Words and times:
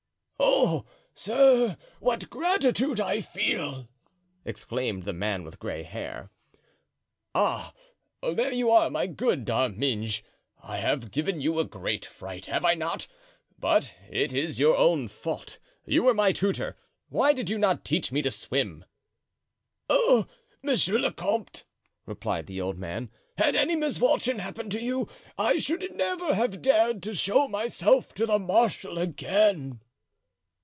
"Oh! 0.43 0.85
sir, 1.13 1.77
what 1.99 2.29
gratitude 2.31 2.99
I 2.99 3.21
feel!" 3.21 3.87
exclaimed 4.43 5.03
the 5.03 5.13
man 5.13 5.43
with 5.43 5.59
gray 5.59 5.83
hair. 5.83 6.31
"Ah, 7.35 7.73
there 8.23 8.51
you 8.51 8.71
are, 8.71 8.89
my 8.89 9.05
good 9.05 9.45
D'Arminges; 9.45 10.23
I 10.63 10.77
have 10.77 11.11
given 11.11 11.41
you 11.41 11.59
a 11.59 11.65
great 11.65 12.05
fright, 12.07 12.47
have 12.47 12.65
I 12.65 12.73
not? 12.73 13.05
but 13.59 13.93
it 14.09 14.33
is 14.33 14.57
your 14.59 14.75
own 14.75 15.07
fault. 15.09 15.59
You 15.85 16.03
were 16.03 16.13
my 16.13 16.31
tutor, 16.31 16.75
why 17.09 17.33
did 17.33 17.47
you 17.49 17.59
not 17.59 17.85
teach 17.85 18.11
me 18.11 18.23
to 18.23 18.31
swim?" 18.31 18.85
"Oh, 19.91 20.25
monsieur 20.63 20.97
le 20.97 21.11
comte," 21.11 21.65
replied 22.07 22.47
the 22.47 22.61
old 22.61 22.79
man, 22.79 23.11
"had 23.37 23.55
any 23.55 23.75
misfortune 23.75 24.39
happened 24.39 24.71
to 24.71 24.81
you, 24.81 25.07
I 25.37 25.57
should 25.57 25.93
never 25.95 26.33
have 26.33 26.63
dared 26.63 27.03
to 27.03 27.13
show 27.13 27.47
myself 27.47 28.15
to 28.15 28.25
the 28.25 28.39
marshal 28.39 28.97
again." 28.97 29.81